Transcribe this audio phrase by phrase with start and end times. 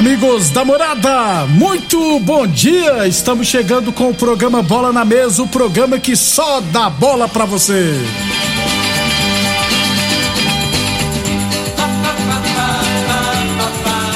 [0.00, 3.06] Amigos da morada, muito bom dia!
[3.06, 7.44] Estamos chegando com o programa Bola na Mesa o programa que só dá bola pra
[7.44, 8.00] você.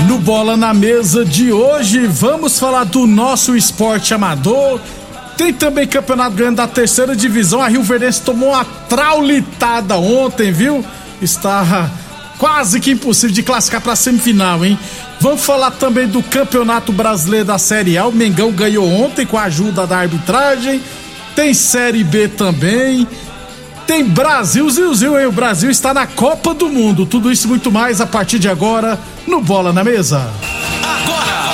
[0.08, 4.80] No Bola na Mesa de hoje, vamos falar do nosso esporte amador.
[5.36, 7.60] Tem também campeonato grande da terceira divisão.
[7.60, 10.82] A Rio Verdense tomou uma traulitada ontem, viu?
[11.20, 11.90] Está
[12.38, 14.78] quase que impossível de classificar para semifinal, hein?
[15.20, 18.06] Vamos falar também do Campeonato Brasileiro da Série A.
[18.06, 20.82] O Mengão ganhou ontem com a ajuda da arbitragem.
[21.34, 23.06] Tem Série B também.
[23.86, 25.26] Tem Brasil, Zil, Zil, hein?
[25.26, 27.06] O Brasil está na Copa do Mundo.
[27.06, 30.30] Tudo isso e muito mais a partir de agora no Bola na Mesa.
[30.82, 31.53] Agora!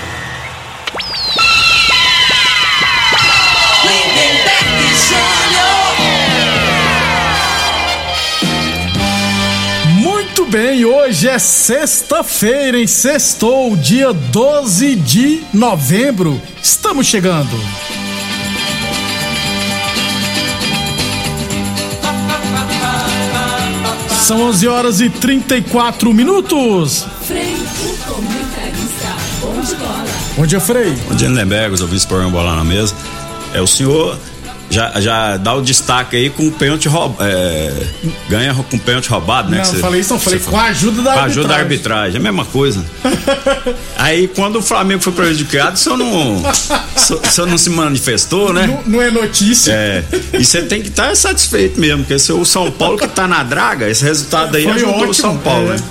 [10.51, 16.41] Bem, hoje é sexta-feira, em sextou, dia 12 de novembro.
[16.61, 17.57] Estamos chegando.
[24.23, 27.05] São 11 horas e 34 minutos.
[27.25, 30.05] Frei, o comentarista, bom de bola.
[30.35, 30.93] Bom dia, Frei.
[31.07, 32.93] Bom dia, Lindenberg, os ouvintes do programa Bola na Mesa.
[33.53, 34.19] É, o senhor
[34.71, 37.29] já, já dá o destaque aí com o pênalti roubado.
[37.29, 37.71] É,
[38.29, 39.57] ganha com o pênalti roubado, né?
[39.57, 42.15] Não, você- falei isso, não, falei com a ajuda da Com a ajuda da arbitragem.
[42.15, 42.83] é a mesma coisa.
[43.97, 48.65] aí quando o Flamengo foi prejudicado, o senhor não, o não se manifestou, né?
[48.67, 49.73] Não, não é notícia.
[49.73, 53.27] É, e você tem que estar satisfeito mesmo, porque se o São Paulo que tá
[53.27, 55.11] na draga, esse resultado aí Foi ajudou ótimo.
[55.11, 55.75] o São Paulo, é.
[55.75, 55.83] né?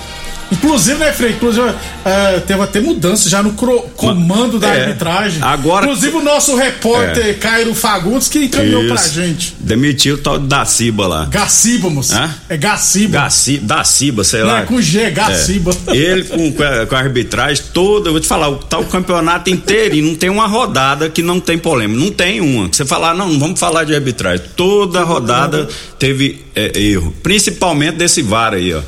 [0.53, 1.33] Inclusive, né, Frei?
[1.33, 1.73] Inclusive,
[2.05, 4.83] é, teve até mudança já no comando da É.
[4.83, 5.43] arbitragem.
[5.43, 7.35] Agora- Inclusive, o nosso repórter É.
[7.35, 9.15] Cairo Fagundes que encaminhou pra Isso.
[9.15, 9.55] gente.
[9.61, 11.27] Demitiu o tal da Ciba lá.
[11.27, 12.15] Gaciba, moço.
[12.15, 12.35] Hã?
[12.49, 13.21] É Gaciba.
[13.21, 14.61] Gaci, da Ciba, sei Não, lá.
[14.61, 15.73] é com G, Gaciba.
[15.87, 15.95] É.
[15.97, 19.95] Ele com, com, a, arbitragem toda, eu vou te falar, o, tá o campeonato inteiro
[19.97, 22.01] e não tem uma rodada que não tem polêmica.
[22.01, 22.69] Não tem uma.
[22.69, 24.45] Que você falar, não, não vamos falar de arbitragem.
[24.57, 25.69] Toda rodada
[25.99, 27.15] teve é, erro.
[27.23, 28.81] Principalmente desse VAR aí, ó.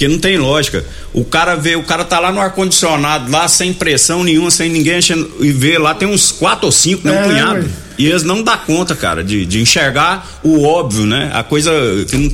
[0.00, 0.82] Que não tem lógica.
[1.12, 4.96] O cara vê, o cara tá lá no ar-condicionado, lá sem pressão nenhuma, sem ninguém
[4.96, 7.12] enchendo, e vê lá, tem uns quatro ou cinco, né?
[7.12, 7.60] Um É, punhado.
[7.60, 7.64] ué.
[7.98, 11.30] E eles não dá conta, cara, de, de enxergar o óbvio, né?
[11.34, 11.70] A coisa
[12.08, 12.32] que não.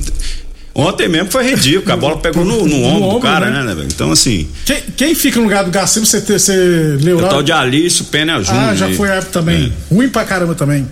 [0.73, 3.61] Ontem mesmo foi ridículo, a bola pegou no, no ombro do ombro, cara, né?
[3.63, 3.89] né, velho?
[3.93, 7.27] Então, assim, Quem, quem fica no lugar do Gaciba, você, você leu o lá?
[7.27, 8.63] tal de Alício Pena Júnior.
[8.69, 9.73] Ah, já foi árbitro também.
[9.91, 9.93] É.
[9.93, 10.87] Ruim pra caramba também.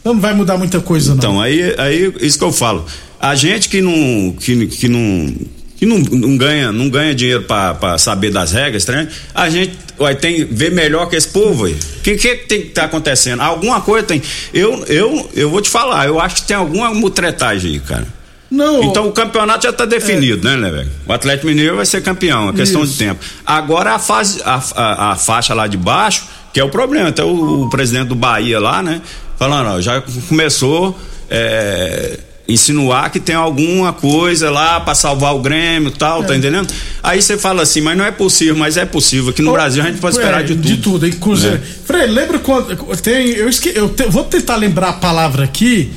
[0.00, 1.16] Então não vai mudar muita coisa, não.
[1.16, 2.86] Então, aí, aí, isso que eu falo.
[3.18, 4.32] A gente que não.
[4.38, 5.34] que, que não.
[5.76, 9.08] Que não, não ganha, não ganha dinheiro pra saber das regras, né?
[9.34, 11.72] A gente vai tem ver melhor que esse povo aí.
[11.72, 13.40] O que, que tem que tá acontecendo?
[13.40, 14.22] Alguma coisa tem.
[14.52, 18.06] Eu, eu, eu vou te falar, eu acho que tem alguma mutretagem aí, cara.
[18.50, 18.84] Não.
[18.84, 20.90] Então o campeonato já está definido, né, né, velho?
[21.06, 22.92] O Atlético Mineiro vai ser campeão, é questão Isso.
[22.92, 23.24] de tempo.
[23.44, 27.08] Agora a, fase, a, a, a faixa lá de baixo, que é o problema.
[27.08, 29.02] Até o, o presidente do Bahia lá, né?
[29.36, 30.96] Falando, ó, já começou
[31.28, 36.26] é, insinuar que tem alguma coisa lá para salvar o Grêmio e tal, É.
[36.26, 36.72] tá entendendo?
[37.02, 39.30] Aí você fala assim, mas não é possível, mas é possível.
[39.30, 40.66] Aqui no Brasil a gente pode esperar É, de tudo.
[40.68, 41.54] De tudo, inclusive.
[41.56, 41.60] É.
[41.86, 42.74] Frei, lembra quando.
[42.98, 45.90] Tem, eu esque, eu te- vou tentar lembrar a palavra aqui.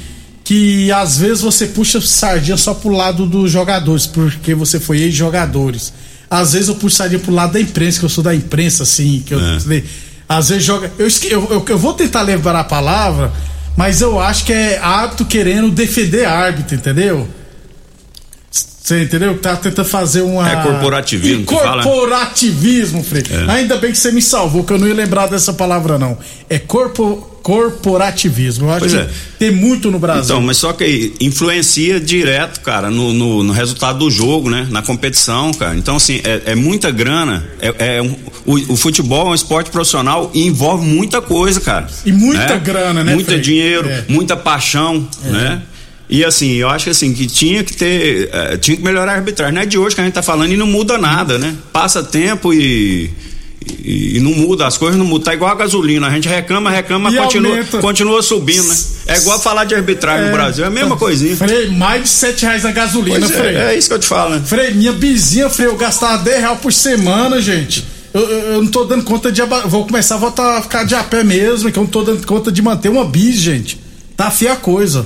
[0.44, 5.92] Que às vezes você puxa sardinha só pro lado dos jogadores, porque você foi ex-jogadores.
[6.30, 9.22] Às vezes eu puxo sardinha pro lado da imprensa, que eu sou da imprensa, assim.
[9.26, 9.84] Que eu, É.
[10.30, 10.90] Às vezes joga.
[10.98, 13.34] Eu, eu, eu, eu vou tentar lembrar a palavra,
[13.78, 17.28] mas eu acho que é árbitro querendo defender árbitro, entendeu?
[18.52, 19.38] Você entendeu?
[19.38, 20.50] Tá tentando fazer uma.
[20.50, 21.46] É corporativismo?
[21.46, 23.24] Corporativismo, Frei.
[23.30, 23.52] É.
[23.52, 26.18] Ainda bem que você me salvou, que eu não ia lembrar dessa palavra, não.
[26.50, 28.66] É corpo, corporativismo.
[28.66, 29.10] Eu acho Pois que é.
[29.40, 30.24] tem muito no Brasil.
[30.24, 34.68] Então, mas só que influencia direto, cara, no, no, no resultado do jogo, né?
[34.70, 35.76] Na competição, cara.
[35.78, 37.46] Então, assim, é, é muita grana.
[37.62, 38.16] É, é um-
[38.46, 41.88] o, o futebol é um esporte profissional e envolve muita coisa, cara.
[42.06, 44.04] E muita grana, né, Muito dinheiro, É.
[44.08, 45.62] muita paixão, né?
[46.10, 49.16] E assim, eu acho que assim, que tinha que ter, eh, tinha que melhorar a
[49.16, 49.54] arbitragem.
[49.54, 51.54] Não é de hoje que a gente tá falando e não muda nada, né?
[51.74, 53.10] Passa tempo e,
[53.84, 55.26] e, e não muda, as coisas não mudam.
[55.26, 57.78] Tá igual a gasolina, a gente reclama, reclama, E continua, aumenta.
[57.80, 58.76] continua subindo, né?
[59.08, 61.36] É igual falar de arbitragem no Brasil, é a mesma coisinha.
[61.36, 63.56] Frei, mais de 7 reais a gasolina, Pois Frei.
[63.56, 64.42] é, é isso que eu te falo, né?
[64.46, 67.84] Frei, minha vizinha, Frei, eu gastava 10 reais por semana, gente.
[68.14, 69.42] Eu, eu- eu não tô dando conta de.
[69.68, 72.26] Vou começar a voltar a ficar de a pé mesmo, que eu não tô dando
[72.26, 73.80] conta de manter uma bis, gente.
[74.16, 75.06] Tá feia a coisa.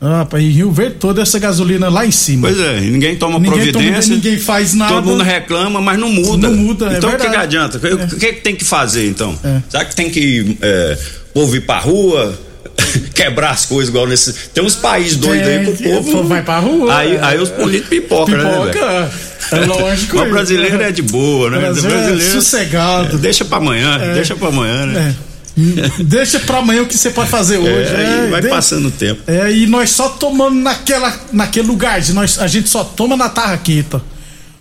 [0.00, 2.48] Ah, em Rio Verde toda essa gasolina lá em cima.
[2.48, 4.14] Pois é, e ninguém toma Ninguém toma- providência.
[4.14, 4.92] ninguém faz nada.
[4.94, 6.48] Todo mundo reclama, mas não muda.
[6.48, 7.78] Não muda, é Então o que, que adianta?
[7.78, 9.38] O que, que que tem que fazer então?
[9.42, 9.60] É.
[9.70, 10.98] Será que tem que é,
[11.32, 12.38] povo ir pra rua?
[13.14, 14.32] Quebrar as coisas igual nesse.
[14.52, 16.10] Tem uns países doidos aí pro povo.
[16.10, 17.20] o povo vai pra rua, Aí, é.
[17.22, 18.44] aí os políticos pipocam, né?
[18.72, 19.10] Pipoca,
[19.52, 20.18] é lógico.
[20.20, 21.56] O brasileiro é de boa, né?
[21.56, 23.16] O Brasil é brasileiro sossegado.
[23.16, 25.14] é, deixa pra amanhã, deixa pra amanhã, né?
[25.58, 26.02] É.
[26.04, 27.90] Deixa pra amanhã o que você pode fazer hoje.
[27.94, 29.22] É, aí vai de- passando o tempo.
[29.26, 34.02] É, e nós só tomamos naquela, naquele lugar, nós, a gente só toma na tarraqueta.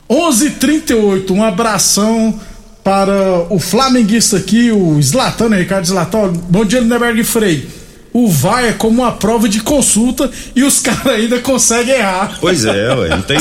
[0.10, 2.40] 11:38, um abração
[2.84, 6.32] para o flamenguista aqui, o Zlatan, né, Ricardo Zlatan.
[6.50, 7.68] Bom dia, Lindeberg Frei.
[8.14, 12.38] O VAR é como uma prova de consulta e os caras ainda conseguem errar.
[12.40, 13.38] Pois é, ué, não tem.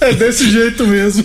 [0.00, 1.24] É desse jeito mesmo.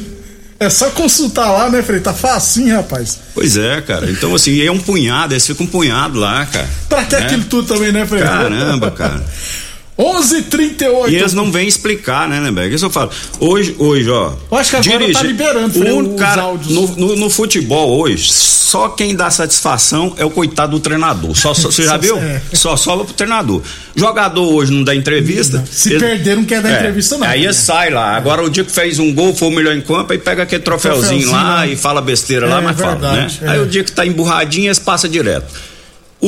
[0.60, 2.00] É só consultar lá, né, Frei?
[2.00, 3.20] Tá facinho, rapaz.
[3.34, 4.10] Pois é, cara.
[4.10, 6.68] Então, assim, é um punhado, eles ficam um punhado lá, cara.
[6.88, 7.26] Pra que Né?
[7.26, 8.24] aquilo tudo também, né, Frei?
[8.24, 9.22] Caramba, cara.
[9.98, 11.10] 11:38.
[11.10, 12.76] E eles não vêm explicar, né, Lemberg?
[12.76, 13.10] Isso eu falo.
[13.40, 14.34] Hoje, hoje, ó.
[14.52, 16.74] Eu acho que agora tá liberando, os cara, áudios.
[16.74, 21.34] no, no, no futebol hoje, só quem dá satisfação é o coitado do treinador.
[21.36, 22.18] Só, só- você já Só- viu?
[22.18, 22.42] é.
[22.54, 23.62] Só sobra pro treinador.
[23.96, 25.64] Jogador hoje não dá entrevista.
[25.72, 27.26] Se ele- perder, não quer dar É, entrevista, não.
[27.28, 28.18] Aí sai lá.
[28.18, 30.62] Agora o dia que fez um gol, foi o melhor em campo, aí pega aquele
[30.62, 31.68] troféuzinho, Troféuzinho lá lá.
[31.68, 33.00] e fala besteira lá, É, mas fala, né?
[33.00, 33.48] verdade, é.
[33.50, 35.46] Aí o dia que tá emburradinho, eles passa direto.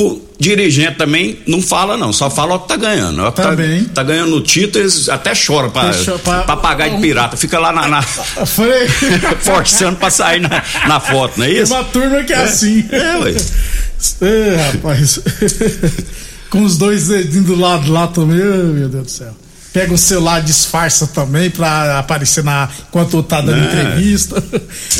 [0.00, 3.20] O dirigente também não fala, não, só fala o que tá ganhando.
[3.20, 3.84] O que tá, Também.
[3.86, 7.36] tá ganhando o título, eles até choram pra, chora pra- pra pagar de pirata.
[7.36, 8.02] Fica lá na, na-
[9.40, 11.74] forçando pra sair na, na foto, não é isso?
[11.74, 12.84] uma turma que é, assim.
[12.92, 13.34] É, ué.
[14.20, 15.18] É, rapaz.
[16.50, 19.36] Com os dois dedinhos do lado lá também, meu Deus do céu.
[19.72, 23.64] Pega o celular, disfarça também pra aparecer na enquanto tá dando Não.
[23.66, 24.42] entrevista.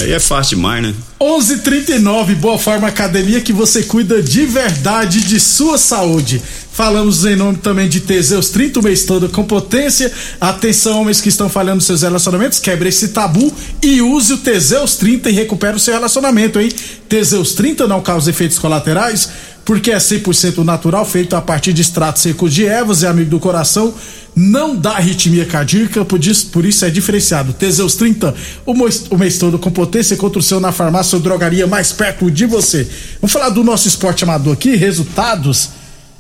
[0.00, 0.94] Aí é fácil demais, né?
[1.20, 6.43] 11:39 Boa Forma Academia que você cuida de verdade de sua saúde.
[6.73, 10.12] Falamos em nome também de Teseus 30 o mês todo com potência.
[10.41, 15.29] Atenção, homens que estão falhando seus relacionamentos, quebre esse tabu e use o Teseus 30
[15.29, 16.71] e recupere o seu relacionamento, hein?
[17.09, 19.28] Teseus 30 não causa efeitos colaterais,
[19.64, 23.40] porque é 100% natural, feito a partir de extratos secos de ervas, é amigo do
[23.40, 23.93] coração,
[24.38, 27.52] não dá arritmia cardíaca, por isso, por isso é diferenciado.
[27.52, 28.33] Teseus 30,
[28.64, 32.47] o mês, todo com potência, contra o seu na farmácia ou drogaria mais perto de
[32.47, 32.88] você.
[33.21, 35.71] Vamos falar do nosso esporte amador aqui, resultados.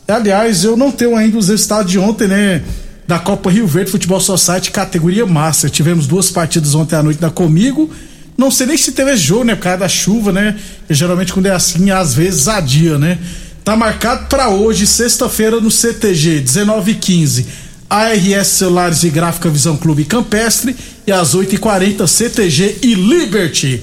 [0.08, 2.64] Aliás, eu não tenho ainda os resultados de ontem, né?
[3.06, 5.70] Da Copa Rio Verde Futebol Society, categoria Master.
[5.70, 7.88] Tivemos duas partidas ontem à noite da Comigo.
[8.36, 9.54] Não sei nem se teve jogo, né?
[9.54, 10.58] Por causa da chuva, né?
[10.90, 13.16] E geralmente quando é assim, às vezes adia, né?
[13.62, 17.67] Tá marcado para hoje, sexta-feira, no CTG, 19h15.
[17.88, 20.76] ARS Celulares e Gráfica Visão Clube Campestre.
[21.06, 23.82] E às 8h40, CTG e Liberty.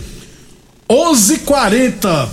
[0.90, 2.30] 11h40.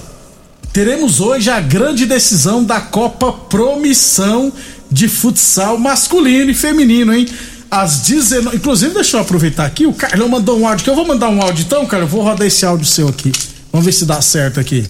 [0.73, 4.53] Teremos hoje a grande decisão da Copa Promissão
[4.91, 7.27] de futsal masculino e feminino, hein?
[7.71, 8.57] Às 19.
[8.57, 9.87] Inclusive, deixa eu aproveitar aqui.
[9.87, 12.05] O Carlão mandou um áudio que eu vou mandar um áudio então, cara.
[12.05, 13.33] Eu vou rodar esse áudio seu aqui.
[13.71, 14.87] Vamos ver se dá certo aqui.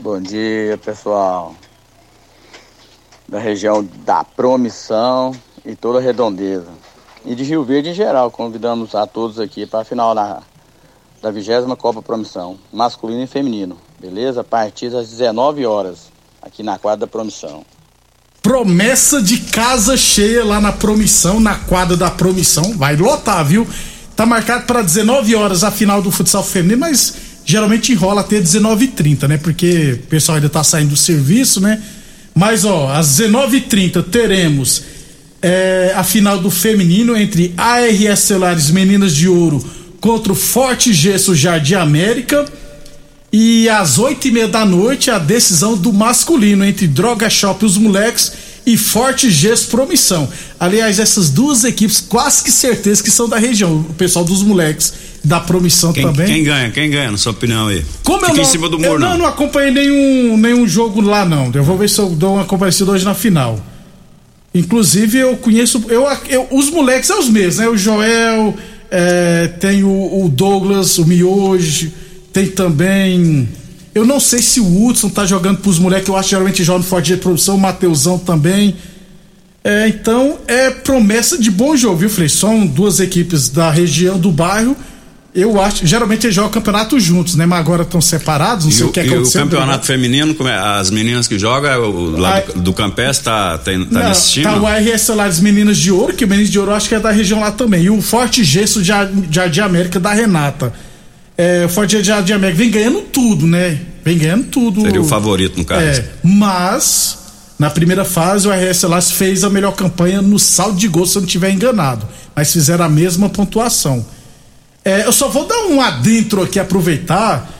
[0.00, 1.56] Bom dia, pessoal.
[3.28, 6.68] Da região da Promissão e toda a redondeza.
[7.24, 8.30] E de Rio Verde em geral.
[8.30, 10.42] Convidamos a todos aqui para a final na,
[11.22, 13.78] da 20 Copa Promissão, masculino e feminino.
[13.98, 14.42] Beleza?
[14.42, 17.64] A partir das 19 horas, aqui na quadra da Promissão.
[18.42, 22.76] Promessa de casa cheia lá na Promissão, na quadra da Promissão.
[22.76, 23.66] Vai lotar, viu?
[24.14, 29.26] Tá marcado para 19 horas a final do futsal feminino, mas geralmente enrola até 19h30,
[29.26, 29.38] né?
[29.38, 31.82] Porque o pessoal ainda tá saindo do serviço, né?
[32.34, 34.82] Mas, ó, às 19h30 teremos
[35.46, 39.62] é, a final do feminino entre ARS Celulares Meninas de Ouro
[40.00, 42.46] contra o Forte Gesso Jardim América.
[43.30, 47.76] E às oito e meia da noite, a decisão do masculino entre Droga Shop Os
[47.76, 48.32] Moleques
[48.64, 50.26] e Forte Gesso Promissão.
[50.58, 53.84] Aliás, essas duas equipes, quase que certeza que são da região.
[53.90, 56.26] O pessoal dos moleques da promissão quem, também.
[56.26, 56.70] Quem ganha?
[56.70, 57.84] Quem ganha, na sua opinião aí?
[58.02, 59.18] Como Fica eu não, em cima do eu muro, não, não.
[59.18, 61.50] não acompanhei nenhum, nenhum jogo lá, não.
[61.52, 63.62] Eu vou ver se eu dou uma comparecida hoje na final.
[64.54, 65.84] Inclusive, eu conheço.
[65.88, 67.68] Eu, eu, os moleques são os mesmos, né?
[67.68, 68.54] O Joel,
[68.90, 71.90] é, tem o, o, Douglas, o Miojo,
[72.32, 73.48] tem também.
[73.92, 76.78] Eu não sei se o Hudson tá jogando pros moleques, eu acho que geralmente joga
[76.78, 78.76] no Forte de Produção, o Mateusão também.
[79.64, 82.28] É, então, é promessa de bom jogo, viu, Frei?
[82.28, 84.76] São duas equipes da região, do bairro.
[85.34, 87.44] Eu acho, geralmente eles jogam campeonato juntos, né?
[87.44, 90.36] Mas agora estão separados, não sei e o que é E o campeonato feminino,
[90.78, 94.44] as meninas que jogam, o, lá do, do Campestre tá, tá, tá não, nesse time?
[94.44, 96.88] Tá o RS lá das Meninas de Ouro, que o Meninas de Ouro eu acho
[96.88, 97.82] que é da região lá também.
[97.82, 98.92] E o Forte Gesso de
[99.28, 100.72] Jardim América da Renata.
[101.36, 103.80] É, o Forte Gesso de América vem ganhando tudo, né?
[104.04, 104.82] Vem ganhando tudo.
[104.82, 105.82] Seria o favorito no caso.
[105.82, 107.18] É, mas
[107.58, 111.18] na primeira fase o RS Las fez a melhor campanha no saldo de gol, se
[111.18, 112.06] eu não estiver enganado.
[112.36, 114.06] Mas fizeram a mesma pontuação.
[114.84, 117.50] É, eu só vou dar um adentro aqui, aproveitar,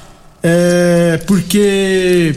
[0.43, 2.35] é, porque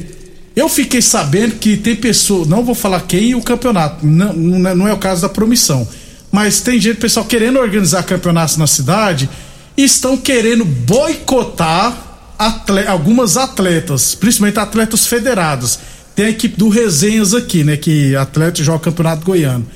[0.56, 4.94] eu fiquei sabendo que tem pessoas, não vou falar quem o campeonato, não, não é
[4.94, 5.86] o caso da promissão,
[6.32, 9.30] mas tem gente, pessoal, querendo organizar campeonatos na cidade
[9.76, 12.08] e estão querendo boicotar
[12.40, 15.80] atle, algumas atletas, principalmente atletas federados.
[16.16, 19.68] Tem a equipe do Resenhas aqui, né, que atleta joga campeonato goiano.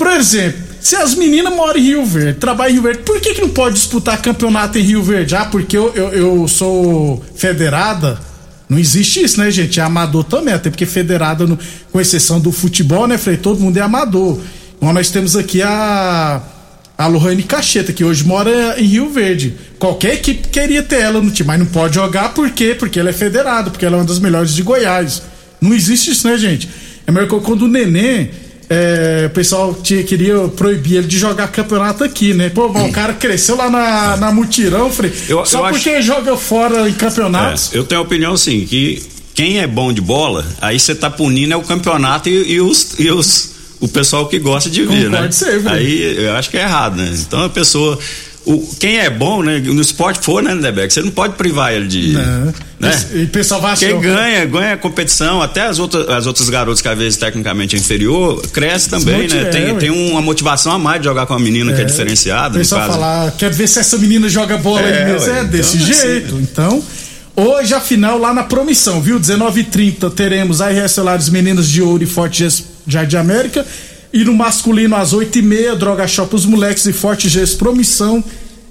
[0.00, 3.34] Por exemplo, se as meninas moram em Rio Verde, trabalham em Rio Verde, por que,
[3.34, 5.36] que não pode disputar campeonato em Rio Verde?
[5.36, 8.18] Ah, porque eu, eu, eu sou federada?
[8.66, 9.78] Não existe isso, né, gente?
[9.78, 11.58] É amador também, até porque federada, no,
[11.92, 13.36] com exceção do futebol, né, Frei?
[13.36, 14.40] Todo mundo é amador.
[14.78, 16.40] Então nós temos aqui a.
[16.96, 19.54] A Lohane Cacheta, que hoje mora em Rio Verde.
[19.78, 22.74] Qualquer equipe queria ter ela no time, mas não pode jogar por quê?
[22.78, 25.22] Porque ela é federada, porque ela é uma das melhores de Goiás.
[25.60, 26.68] Não existe isso, né, gente?
[27.06, 28.30] É melhor que quando o neném
[28.72, 32.48] é, o pessoal tinha, queria proibir ele de jogar campeonato aqui, né?
[32.50, 35.12] Pô, o cara cresceu lá na, na mutirão, Frei.
[35.28, 37.74] Eu- Só eu porque acho- joga fora em campeonatos.
[37.74, 39.02] É, eu tenho a opinião assim, que
[39.34, 42.94] quem é bom de bola, aí você tá punindo é o campeonato e, e os,
[42.98, 43.50] e os
[43.80, 45.30] o pessoal que gosta de Concordo né?
[45.32, 45.68] sempre.
[45.72, 47.10] Aí eu acho que é errado, né?
[47.14, 47.98] Então a pessoa.
[48.46, 49.58] O, quem é bom, né?
[49.58, 50.90] No esporte for, né, Lindeberg?
[50.92, 52.12] Você não pode privar ele de.
[52.14, 52.54] Né?
[52.80, 53.04] né?
[53.12, 56.80] E o pessoal vai Quem ganha, ganha a competição, até as outras, as outras garotas
[56.80, 59.42] que às vezes tecnicamente é inferior, cresce também, né?
[59.42, 61.86] é, Tem, tem uma motivação a mais de jogar com uma menina que é O
[61.86, 62.54] diferenciada.
[62.54, 65.30] no pessoal falar, quer ver se essa menina joga bola É, aí mesmo?
[65.30, 66.38] É desse então é assim, jeito.
[66.40, 66.82] Então,
[67.36, 69.20] hoje a final lá na promissão, viu?
[69.20, 72.48] 19h30 teremos a RS Solares Meninas de Ouro e Forte
[72.86, 73.66] Jardim América.
[74.12, 78.22] E no masculino às 8h30, Droga Shop os moleques e Forte Ges Promissão.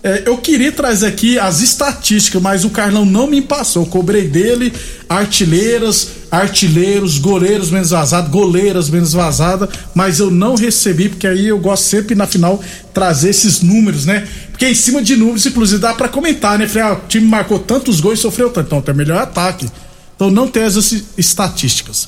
[0.01, 3.83] É, eu queria trazer aqui as estatísticas, mas o Carlão não me passou.
[3.83, 4.71] Eu cobrei dele
[5.09, 11.59] artilheiras, artilheiros, goleiros menos vazado, goleiras menos vazada, mas eu não recebi, porque aí eu
[11.59, 14.25] gosto sempre na final trazer esses números, né?
[14.51, 16.67] Porque em cima de números, inclusive, dá pra comentar, né?
[16.67, 18.67] Falei, ah, o time marcou tantos gols e sofreu tanto.
[18.67, 19.69] Então tem melhor ataque.
[20.15, 22.07] Então não tem essas estatísticas.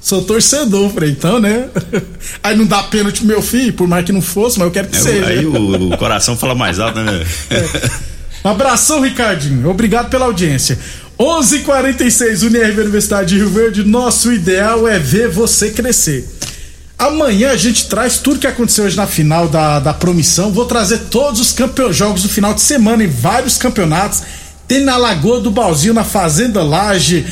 [0.03, 1.69] Sou torcedor, falei, então, né?
[2.43, 4.89] Aí não dá pênalti pro meu filho, por mais que não fosse, mas eu quero
[4.89, 5.25] que É, seja.
[5.27, 7.25] aí o, o coração fala mais alto, né?
[8.43, 9.69] Abração, Ricardinho.
[9.69, 10.77] Obrigado pela audiência.
[11.17, 13.83] 11:46 Unirv Universidade de Rio Verde.
[13.83, 16.27] Nosso ideal é ver você crescer.
[16.99, 20.51] Amanhã a gente traz tudo que aconteceu hoje na final da, da promissão.
[20.51, 24.21] Vou trazer todos os campeões, jogos do final de semana em vários campeonatos.
[24.67, 27.25] Tem na Lagoa do Balzinho, na Fazenda Laje,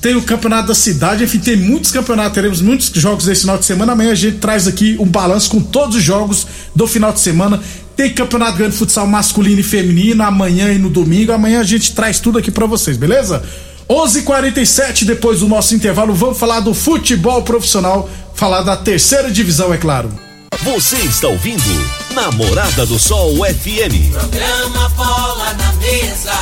[0.00, 3.64] tem o campeonato da cidade, enfim, tem muitos campeonatos, teremos muitos jogos desse final de
[3.64, 3.92] semana.
[3.92, 7.60] Amanhã a gente traz aqui um balanço com todos os jogos do final de semana.
[7.96, 11.32] Tem campeonato grande de futsal masculino e feminino amanhã e no domingo.
[11.32, 13.42] Amanhã a gente traz tudo aqui para vocês, beleza?
[13.88, 19.76] 11:47 depois do nosso intervalo, vamos falar do futebol profissional, falar da terceira divisão, é
[19.76, 20.10] claro.
[20.62, 21.62] Você está ouvindo
[22.14, 24.12] Namorada do Sol FM.
[24.12, 26.32] Programa Bola na Mesa,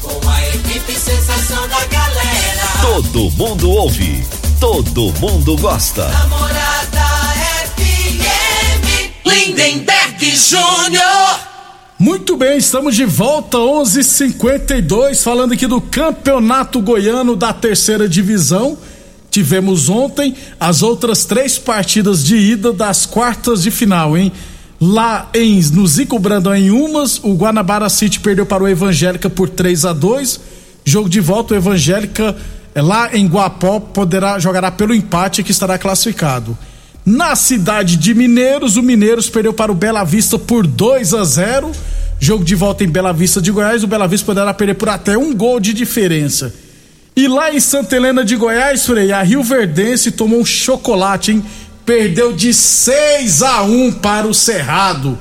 [0.00, 2.57] com a equipe sensação da galera.
[2.80, 4.24] Todo mundo ouve,
[4.60, 6.08] todo mundo gosta.
[6.08, 7.00] Namorada
[7.74, 11.40] FM, Lindenberg Júnior.
[11.98, 18.78] Muito bem, estamos de volta 11:52 falando aqui do Campeonato Goiano da Terceira Divisão.
[19.28, 24.32] Tivemos ontem as outras três partidas de ida das quartas de final, hein?
[24.80, 29.48] Lá em no Zico Brandão em Umas, o Guanabara City perdeu para o Evangélica por
[29.48, 30.40] 3 a 2.
[30.84, 32.36] Jogo de volta o Evangélica
[32.80, 36.56] lá em Guapó poderá jogará pelo empate que estará classificado.
[37.04, 41.72] Na cidade de Mineiros, o Mineiros perdeu para o Bela Vista por 2 a 0.
[42.20, 45.16] Jogo de volta em Bela Vista de Goiás, o Bela Vista poderá perder por até
[45.16, 46.52] um gol de diferença.
[47.16, 51.44] E lá em Santa Helena de Goiás, Frei, a Rio Verdense tomou um chocolate, hein?
[51.84, 55.18] Perdeu de 6 a 1 para o Cerrado.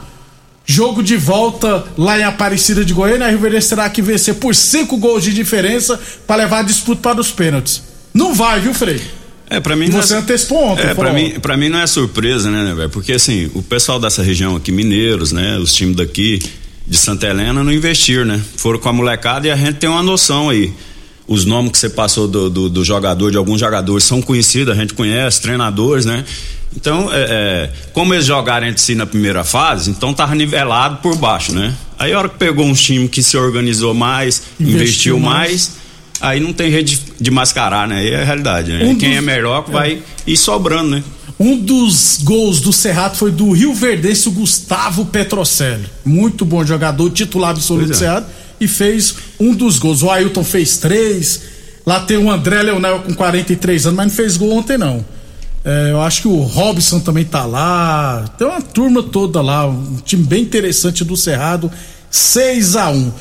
[0.69, 4.53] Jogo de volta lá em Aparecida de Goiânia, a Rio Verdense terá que vencer por
[4.53, 7.81] 5 gols de diferença para levar a disputa para os pênaltis.
[8.13, 9.01] Não vai, viu, Frei?
[9.49, 11.13] É, pra mim Você não é, antecipou ontem, é, pra falou.
[11.13, 12.89] mim, pra mim não é surpresa, né, né, velho?
[12.89, 15.57] Porque assim, o pessoal dessa região aqui, mineiros, né?
[15.57, 16.41] Os times daqui
[16.85, 18.41] de Santa Helena não investiram, né?
[18.57, 20.73] Foram com a molecada e a gente tem uma noção aí.
[21.25, 24.77] Os nomes que você passou do, do, do jogador, de alguns jogadores, são conhecidos, a
[24.77, 26.25] gente conhece, treinadores, né?
[26.75, 31.15] Então, é, é, como eles jogaram entre si na primeira fase, então tava nivelado por
[31.15, 31.73] baixo, né?
[31.97, 34.75] Aí a hora que pegou um time que se organizou mais, Investiu
[35.15, 35.49] investiu, mais.
[35.49, 35.71] mais,
[36.21, 37.97] aí não tem jeito de, mascarar, né?
[37.99, 38.85] Aí é a realidade, né?
[38.85, 41.03] Um Quem dos- é melhor que vai ir sobrando, né?
[41.39, 45.85] Um dos gols do Cerrado foi do Rio Verdense, o Gustavo Petrocelli.
[46.03, 47.95] Muito bom jogador, titular absoluto do é.
[47.95, 48.25] Cerrado.
[48.59, 50.01] E fez um dos gols.
[50.01, 51.41] O Ailton fez três.
[51.85, 55.05] Lá tem o André Leonel com 43 anos, mas não fez gol ontem, não.
[55.69, 58.23] É, eu acho que o Robson também tá lá.
[58.37, 59.67] Tem uma turma toda lá.
[59.67, 61.69] Um time bem interessante do Cerrado.
[62.09, 63.11] 6 a 1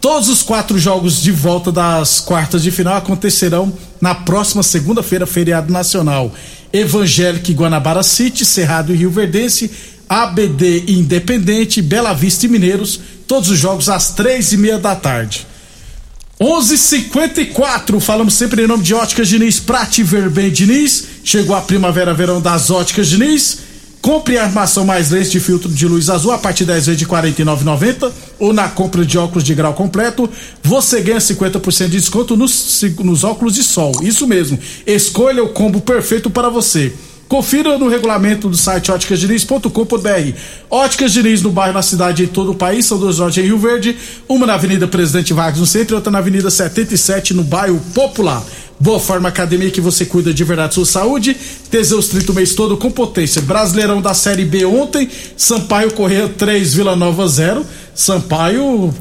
[0.00, 5.72] Todos os quatro jogos de volta das quartas de final acontecerão na próxima segunda-feira, feriado
[5.72, 6.32] nacional.
[6.72, 9.68] Evangélica e Guanabara City, Cerrado e Rio Verdense,
[10.08, 14.94] ABD e Independente, Bela Vista e Mineiros, todos os jogos às três e meia da
[14.94, 15.44] tarde.
[16.40, 21.15] 11:54 falamos sempre em nome de Óticas Diniz, Prate Ver Bem Diniz.
[21.26, 23.58] Chegou a primavera, verão das Óticas Diniz.
[24.00, 27.04] Compre a armação mais lente de filtro de luz azul a partir 10 vezes de
[27.04, 30.30] R$ 49,90 ou na compra de óculos de grau completo,
[30.62, 33.90] você ganha 50% de desconto nos, nos óculos de sol.
[34.02, 34.56] Isso mesmo.
[34.86, 36.92] Escolha o combo perfeito para você.
[37.28, 40.38] Confira no regulamento do site óticasdiniz.com.br.
[40.70, 42.86] Óticas Diniz no bairro, na cidade e em todo o país.
[42.86, 43.98] São duas lojas em Rio Verde.
[44.28, 48.44] Uma na Avenida Presidente Vargas no centro e outra na Avenida 77 no bairro Popular.
[48.78, 51.36] Boa Forma Academia que você cuida de verdade sua saúde.
[51.70, 53.40] Teseus 30 o mês todo com potência.
[53.40, 55.08] Brasileirão da Série B ontem.
[55.36, 57.64] Sampaio Correia 3, Vila Nova 0.
[57.94, 58.94] Sampaio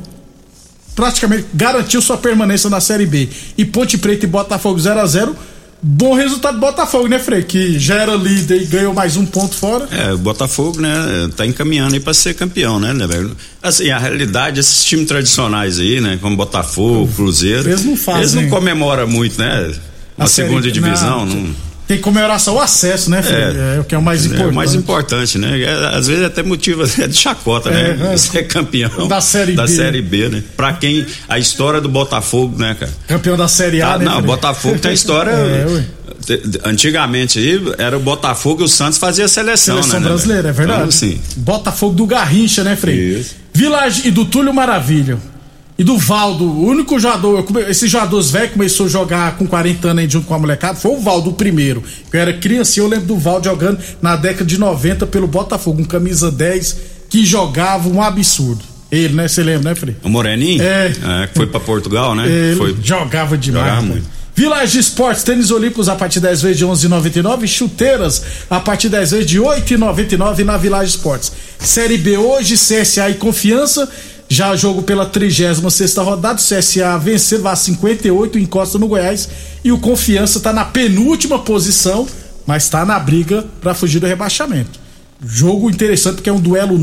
[0.96, 3.28] praticamente garantiu sua permanência na Série B.
[3.58, 5.36] E Ponte Preta e Botafogo 0 a 0
[5.82, 7.44] Bom resultado do Botafogo, né, Frei?
[7.44, 9.88] Que já era líder e ganhou mais um ponto fora.
[9.92, 10.90] É, o Botafogo, né,
[11.36, 13.36] tá encaminhando aí pra ser campeão, né, né, velho?
[13.62, 18.22] Assim, a realidade, esses times tradicionais aí, né, como Botafogo, Cruzeiro, Eles não fazem.
[18.22, 19.72] eles não comemoram muito, né,
[20.18, 21.56] A série- segunda divisão, não, não,
[21.88, 23.38] Tem comemoração o acesso, né, Frei?
[23.38, 24.50] É, o que é o mais é importante.
[24.52, 28.18] o mais importante, né, É, às vezes até motivo é de chacota, É, né, é.
[28.18, 29.68] ser campeão Da Série da B.
[29.72, 33.92] Série B, né, pra quem, a história do Botafogo, né, cara, Campeão da Série A,
[33.94, 34.06] Tá, né?
[34.06, 34.26] não, o Frei?
[34.28, 35.32] Botafogo tem história.
[35.36, 35.84] É, ué.
[36.26, 40.06] te- Antigamente aí era o Botafogo e o Santos fazia a seleção, Seleção né?
[40.06, 40.56] né, brasileira, é velho?
[40.70, 40.80] verdade.
[40.80, 42.96] Então, assim, Botafogo do Garrincha, né, Frei?
[43.20, 43.36] Isso.
[43.54, 45.18] Village e do Túlio Maravilha.
[45.78, 49.90] E do Valdo, o único jogador, come- esse jogadores velho começou a jogar com 40
[49.90, 51.84] anos aí junto com a molecada, foi o Valdo o primeiro.
[52.14, 55.82] Eu era criança e eu lembro do Valdo jogando na década de 90 pelo Botafogo,
[55.82, 56.78] um camisa 10
[57.10, 58.64] que jogava um absurdo.
[58.90, 59.28] Ele, né?
[59.28, 59.98] Você lembra, né, Frei?
[60.02, 60.94] o Moreninho, É.
[61.28, 62.26] que foi pra Portugal, né?
[62.26, 62.76] Ele Foi.
[62.82, 63.66] jogava demais.
[63.66, 63.88] Jogava né?
[63.96, 64.16] muito.
[64.34, 69.26] Village Esportes, tênis olímpicos a partir 10 vezes de 11,99, chuteiras a partir 10 vezes
[69.26, 71.32] de 8,99 na Village Esportes.
[71.60, 73.90] Série B hoje, CSA e Confiança,
[74.28, 79.30] Já jogo pela 36 sexta rodada, o CSA vencer, vai a 58, encosta no Goiás
[79.64, 82.08] e o Confiança tá na penúltima posição,
[82.46, 84.80] mas tá na briga para fugir do rebaixamento.
[85.24, 86.78] Jogo interessante porque é um duelo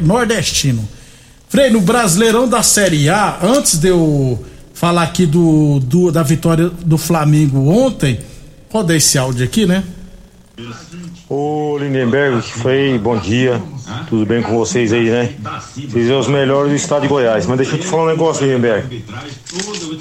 [0.00, 0.86] nordestino.
[1.48, 6.68] Frei, no Brasileirão da Série A, antes de eu falar aqui do, do da vitória
[6.68, 8.20] do Flamengo ontem,
[8.70, 9.84] roda esse áudio aqui, né?
[11.28, 13.60] Ô Lindenberg, foi bom dia.
[14.10, 15.32] Tudo bem com vocês aí, né?
[15.72, 17.46] Vocês são os melhores do estado de Goiás.
[17.46, 19.04] Mas deixa eu te falar um negócio, Lindenberg.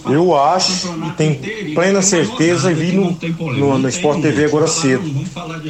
[0.10, 3.15] Eu acho e tenho plena certeza e vi no,
[3.54, 5.04] no, no Sport TV agora cedo.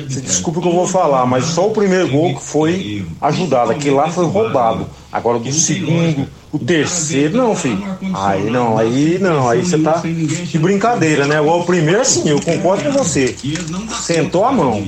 [0.08, 3.72] Você desculpa que eu vou falar, mas só o primeiro gol que foi ajudado.
[3.72, 4.88] Aquele lá foi roubado.
[5.12, 7.84] Agora do segundo, o terceiro, não, filho.
[8.14, 11.38] Aí não, aí não, aí você tá de brincadeira, né?
[11.38, 13.36] Agora o primeiro, sim, eu concordo com você.
[14.02, 14.84] Sentou a mão.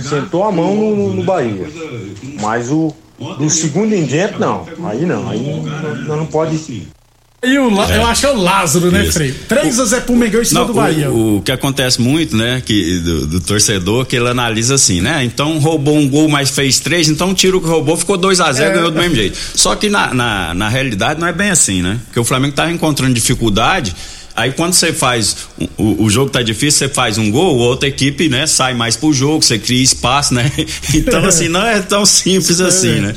[0.00, 1.68] Sentou a mão no, no Bahia.
[2.40, 2.92] Mas o
[3.38, 4.66] do segundo em diante, não.
[4.84, 5.62] Aí não, aí
[6.06, 6.58] não, não pode
[7.46, 7.98] e o, é.
[7.98, 9.32] eu acho que é o Lázaro, né, Frei?
[9.32, 11.10] 3 a 0 pro Mengão em cima não, do Bahia.
[11.10, 15.24] O, o, que acontece muito, né, que do, do, torcedor, que ele analisa assim, né?
[15.24, 18.52] Então roubou um gol, mas fez três, então tira o que roubou, ficou 2 a
[18.52, 18.74] 0 é.
[18.74, 19.38] ganhou do mesmo jeito.
[19.54, 21.98] Só que na, na, na, realidade não é bem assim, né?
[22.06, 23.94] Porque o Flamengo tava encontrando dificuldade.
[24.36, 25.36] Aí quando você faz
[25.78, 29.12] o, o jogo tá difícil, você faz um gol, outra equipe, né, sai mais pro
[29.12, 30.50] jogo, você cria espaço, né?
[30.92, 33.14] Então assim, não é tão simples assim, né?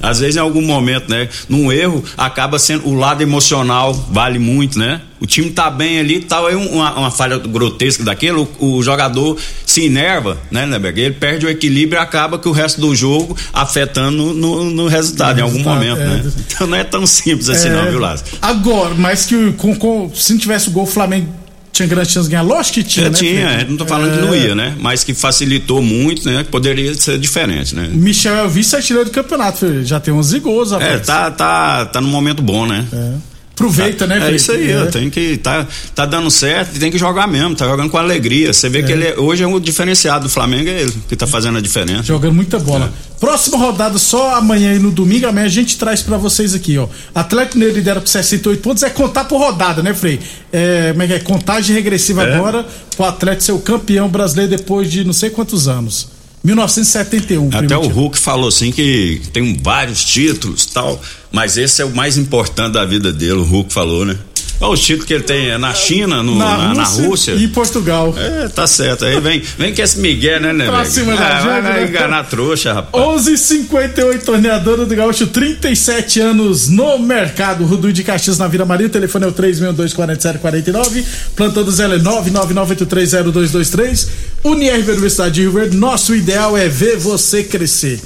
[0.00, 1.28] Às vezes, em algum momento, né?
[1.48, 5.00] Num erro, acaba sendo o lado emocional vale muito, né?
[5.20, 9.38] O time tá bem ali, tal, aí uma, uma falha grotesca daquele, o, o, jogador
[9.66, 10.98] se enerva, né, Neberg?
[10.98, 15.34] Ele perde o equilíbrio e acaba que o resto do jogo afetando no, no resultado,
[15.34, 16.32] no em algum momento, é, né?
[16.46, 18.30] Então não é tão simples assim, é, não, viu, Lázaro?
[18.40, 21.39] Agora, mas que com, com, se não tivesse o gol, o Flamengo
[21.72, 22.42] tinha grande chance de ganhar?
[22.42, 23.16] Lógico que tinha, é, né?
[23.16, 24.16] Tinha, não tô falando é...
[24.16, 24.76] que não ia, né?
[24.78, 26.44] Mas que facilitou muito, né?
[26.44, 27.88] Que poderia ser diferente, né?
[27.92, 29.84] Michel é o vice-artilheiro do campeonato, filho.
[29.84, 30.92] já tem 11 gols, rapaz.
[30.92, 32.84] É, tá, tá, tá num momento bom, né?
[32.92, 33.30] É.
[33.60, 34.32] Aproveita, tá, né, Felipe?
[34.32, 34.86] É isso aí, é.
[34.86, 38.52] tem que tá, tá dando certo e tem que jogar mesmo, tá jogando com alegria.
[38.54, 38.82] Você vê é.
[38.82, 41.60] que ele é, hoje é o diferenciado do Flamengo, é ele que tá fazendo a
[41.60, 42.04] diferença.
[42.04, 42.90] Jogando muita bola.
[43.06, 43.09] É.
[43.20, 46.88] Próxima rodada só amanhã e no domingo, amanhã a gente traz para vocês aqui, ó.
[47.14, 50.18] Atlético Mineiro lidera por 68 pontos, é contar por rodada, né, Frei?
[50.50, 51.18] É, como é que é?
[51.18, 52.34] Contagem regressiva é.
[52.34, 56.08] agora pro Atlético ser o campeão brasileiro depois de não sei quantos anos.
[56.42, 57.48] 1971.
[57.48, 57.84] Até primitivo.
[57.84, 60.98] o Hulk falou assim que tem vários títulos tal,
[61.30, 64.16] mas esse é o mais importante da vida dele, o Hulk falou, né?
[64.60, 67.32] Olha o título que ele tem é na China, no, na, na, na, Rússia.
[67.32, 68.14] E Portugal.
[68.16, 69.06] É, tá certo.
[69.06, 70.66] Aí vem, vem que esse Miguel, né, né?
[70.66, 71.88] Pra cima da ah, vai, vai né?
[71.88, 73.02] enganar trouxa, rapaz.
[73.02, 77.64] 11:58 torneadora do Gaúcho, 37 anos no mercado.
[77.64, 78.86] Rudu de Caxias na Vila Maria.
[78.86, 81.04] O telefone é o 3624749.
[81.34, 84.08] Plantão do Zé é 999830223.
[84.44, 85.74] Unirv Universidade de Rio Verde.
[85.76, 87.98] Nosso ideal é ver você crescer.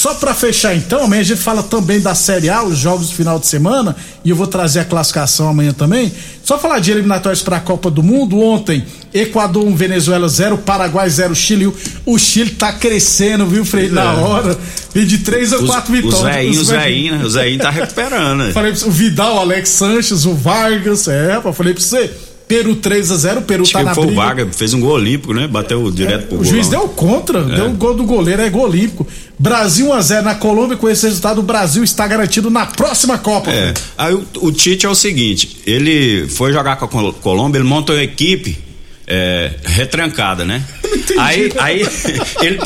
[0.00, 3.14] Só para fechar então, amanhã a gente fala também da Série A, os jogos do
[3.14, 6.10] final de semana, e eu vou trazer a classificação amanhã também.
[6.42, 8.40] Só falar de eliminatórios para a Copa do Mundo.
[8.40, 8.82] Ontem,
[9.12, 11.70] Equador 1, Venezuela 0, Paraguai 0, Chile.
[12.06, 13.90] O Chile tá crescendo, viu, Frei?
[13.90, 14.16] Na é.
[14.16, 14.58] hora.
[14.94, 16.16] Vem de 3 a 4 vitórias.
[16.16, 17.24] O Zéinho, o Zéinho, né?
[17.26, 18.44] O Zéinho tá recuperando.
[18.44, 18.52] Né?
[18.56, 22.10] falei pra você, o Vidal, o Alex Sanches, o Vargas, é, falei pra você.
[22.50, 24.20] Peru 3 a 0 Peru Acho tá na foi briga.
[24.20, 25.46] o Vargas, fez um gol olímpico, né?
[25.46, 26.40] Bateu é, direto pro o gol.
[26.40, 27.44] O juiz deu contra, é.
[27.44, 29.06] deu o gol do goleiro, é gol olímpico.
[29.40, 33.16] Brasil 1 a 0 na Colômbia, com esse resultado o Brasil está garantido na próxima
[33.16, 33.50] Copa.
[33.50, 33.72] É.
[33.96, 37.96] Aí o, o, Tite é o seguinte, ele foi jogar com a Colômbia, ele montou
[37.96, 38.58] uma equipe
[39.06, 40.62] é, retrancada, né?
[41.18, 41.82] Aí, aí
[42.40, 42.58] ele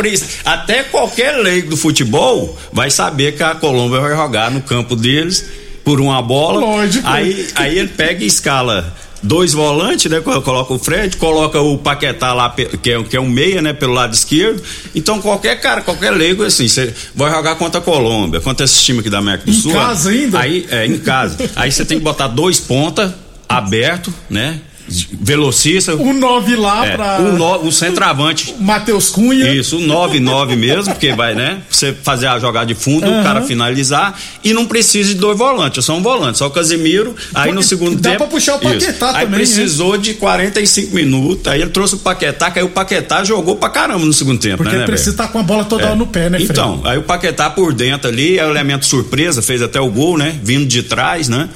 [0.45, 5.45] até qualquer lei do futebol vai saber que a Colômbia vai jogar no campo deles
[5.85, 6.61] por uma bola.
[6.61, 7.07] Lógico.
[7.07, 10.21] Aí, aí ele pega e escala dois volantes, né?
[10.21, 13.73] Coloca o Fred, coloca o Paquetá lá, que é, que é um meia, né?
[13.73, 14.63] Pelo lado esquerdo.
[14.95, 19.01] Então, qualquer cara, qualquer leigo, assim, você vai jogar contra a Colômbia, contra esse time
[19.01, 19.71] aqui da América do em Sul.
[19.71, 20.39] Em casa ainda?
[20.39, 21.39] Aí, é, em casa.
[21.57, 23.13] aí você tem que botar dois pontas
[23.49, 24.61] aberto, né?
[25.21, 25.95] Velocista.
[25.95, 27.21] O 9 lá é, pra.
[27.21, 28.55] O, no, o centroavante.
[28.61, 29.53] Matheus Cunha.
[29.53, 31.63] Isso, o 9 9 mesmo, porque vai, né?
[31.71, 33.21] Você fazer a jogada de fundo, uhum.
[33.21, 34.19] o cara finalizar.
[34.43, 37.15] E não precisa de dois volantes, é só um volante, só o Casimiro.
[37.35, 38.23] Aí no segundo dá tempo.
[38.23, 38.99] Dá pra puxar o Paquetá isso.
[38.99, 39.21] também.
[39.21, 39.99] Aí precisou né?
[39.99, 41.47] de 45 minutos.
[41.47, 44.59] Aí ele trouxe o Paquetá, que aí o Paquetá jogou pra caramba no segundo tempo,
[44.59, 44.79] porque né?
[44.79, 45.95] Porque precisa estar tá com a bola toda é.
[45.95, 46.53] no pé, né, Fred?
[46.53, 50.19] Então, aí o Paquetá por dentro ali, é o elemento surpresa, fez até o gol,
[50.19, 50.39] né?
[50.43, 51.49] Vindo de trás, né?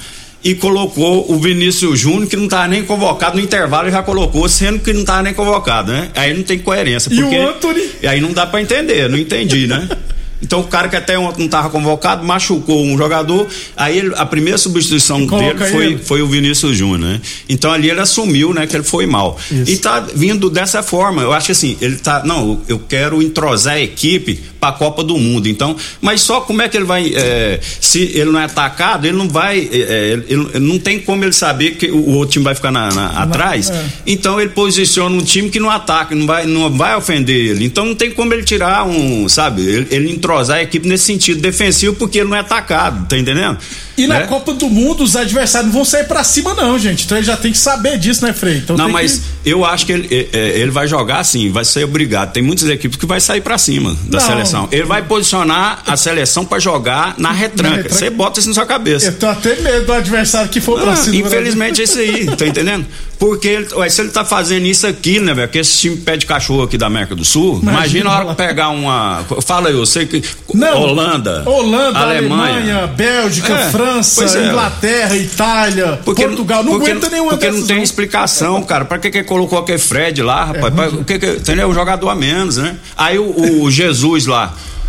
[0.43, 4.47] E colocou o Vinícius Júnior, que não estava nem convocado no intervalo, e já colocou,
[4.47, 6.09] sendo que não estava nem convocado, né?
[6.15, 7.09] Aí não tem coerência.
[7.09, 7.89] Porque, e o Anthony?
[8.01, 9.87] E aí não dá para entender, não entendi, né?
[10.41, 14.25] Então o cara que até ontem não estava convocado machucou um jogador, aí ele, a
[14.25, 17.21] primeira substituição dele foi, foi o Vinícius Júnior, né?
[17.47, 19.37] Então ali ele assumiu, né, que ele foi mal.
[19.51, 19.71] Isso.
[19.71, 21.21] E tá vindo dessa forma.
[21.21, 25.03] Eu acho que assim, ele tá, não, eu quero entrosar a equipe para a Copa
[25.03, 25.47] do Mundo.
[25.47, 27.11] Então, mas só como é que ele vai.
[27.15, 29.59] É, se ele não é atacado, ele não vai.
[29.71, 32.71] É, é ele, ele, não tem como ele saber que o, outro time vai ficar
[32.71, 33.69] na, na, atrás.
[33.69, 33.85] É.
[34.05, 37.65] Então ele posiciona um time que não ataca, não vai, não vai ofender ele.
[37.65, 41.41] Então não tem como ele tirar um, sabe, ele, ele entrosar a equipe nesse sentido
[41.41, 43.57] defensivo porque ele não é atacado, tá entendendo?
[43.99, 44.27] E na é?
[44.27, 47.03] Copa do Mundo, os adversários não vão sair para cima, não, gente.
[47.03, 48.57] Então ele já tem que saber disso, né, Frei?
[48.57, 49.49] Então, não, mas que...
[49.49, 52.31] eu acho que ele, é, é, ele vai jogar assim, vai ser obrigado.
[52.31, 54.25] Tem muitas equipes que vai sair para cima da não.
[54.25, 54.48] seleção.
[54.71, 57.89] Ele vai posicionar a seleção para jogar na retranca.
[57.89, 59.07] Você bota isso na sua cabeça.
[59.07, 61.15] Eu tô até medo do adversário que for pra cima.
[61.27, 62.85] Infelizmente é isso aí, tá entendendo?
[63.19, 65.49] Porque ele, ué, se ele tá fazendo isso aqui, né, velho?
[65.49, 68.25] Que esse time pé de cachorro aqui da América do Sul, imagina, imagina a hora
[68.27, 69.25] que pegar uma.
[69.45, 70.23] Fala aí, eu sei que.
[70.53, 71.43] Não, Holanda.
[71.45, 74.47] Holanda, Alemanha, Alemanha Bélgica, é, França, é.
[74.47, 76.63] Inglaterra, Itália, porque, Portugal.
[76.63, 78.85] Não porque, aguenta nenhuma Porque não tem explicação, cara.
[78.85, 80.65] Pra que, que colocou aquele Fred lá, rapaz?
[80.65, 81.67] É, pra, que, que, entendeu?
[81.67, 82.77] Um jogador a menos, né?
[82.95, 84.38] Aí o, o Jesus lá.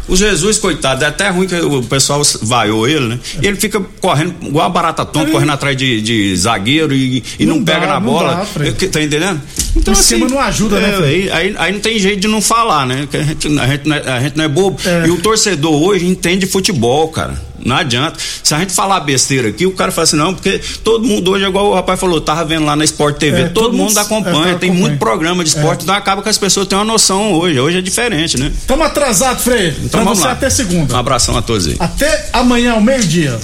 [0.08, 3.20] O Jesus, coitado, é até ruim que o pessoal vaiou ele, né?
[3.40, 7.46] E ele fica correndo, igual a barata tonta, correndo atrás de, de zagueiro e, e
[7.46, 8.34] não, não dá, pega na bola.
[8.56, 9.40] Dá, tá entendendo?
[9.76, 11.06] Então, assim, não ajuda, né, é, né?
[11.06, 13.08] Aí, aí, aí, não tem jeito de não falar, né?
[13.12, 14.78] A gente, a gente, não, é, a gente não é bobo.
[14.84, 15.06] É.
[15.06, 17.40] E o torcedor hoje entende futebol, cara.
[17.64, 18.18] Não adianta.
[18.42, 21.44] Se a gente falar besteira aqui, o cara fala assim, não, porque todo mundo hoje,
[21.44, 24.54] igual o rapaz falou, tava vendo lá na Sport TV, é, todo, mundo acompanha, é,
[24.54, 25.82] tem muito programa de esporte, é.
[25.84, 27.60] então acaba que as pessoas têm uma noção hoje.
[27.60, 28.50] Hoje é diferente, né?
[28.54, 29.76] Estamos atrasados, Frei.
[29.82, 30.32] Então pra você lá.
[30.32, 30.94] até segunda.
[30.94, 31.76] Um abração a todos aí.
[31.78, 33.38] Até amanhã ao meio-dia.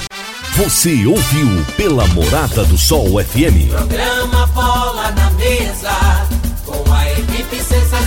[0.57, 3.69] Você ouviu pela Morada do Sol FM.
[3.69, 5.26] Programa Bola na